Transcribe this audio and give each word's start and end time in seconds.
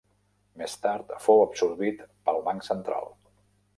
Més 0.61 0.77
tard 0.85 1.13
fou 1.25 1.43
absorbit 1.43 2.01
pel 2.31 2.41
Banc 2.49 2.67
Central. 2.73 3.07